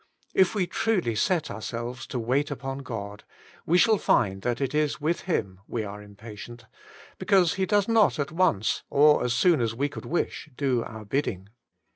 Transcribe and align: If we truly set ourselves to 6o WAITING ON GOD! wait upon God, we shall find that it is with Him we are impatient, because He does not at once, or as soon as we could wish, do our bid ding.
If 0.33 0.55
we 0.55 0.65
truly 0.65 1.13
set 1.13 1.51
ourselves 1.51 2.07
to 2.07 2.17
6o 2.17 2.21
WAITING 2.23 2.61
ON 2.61 2.79
GOD! 2.79 2.79
wait 2.79 2.79
upon 2.79 2.79
God, 3.19 3.23
we 3.67 3.77
shall 3.77 3.97
find 3.99 4.41
that 4.41 4.59
it 4.59 4.73
is 4.73 4.99
with 4.99 5.19
Him 5.29 5.59
we 5.67 5.83
are 5.83 6.01
impatient, 6.01 6.65
because 7.19 7.53
He 7.53 7.67
does 7.67 7.87
not 7.87 8.17
at 8.17 8.31
once, 8.31 8.81
or 8.89 9.23
as 9.23 9.33
soon 9.35 9.61
as 9.61 9.75
we 9.75 9.89
could 9.89 10.05
wish, 10.07 10.49
do 10.57 10.83
our 10.83 11.05
bid 11.05 11.25
ding. 11.25 11.49